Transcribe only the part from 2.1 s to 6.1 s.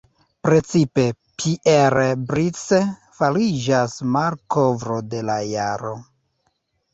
Brice fariĝas malkovro de la jaro.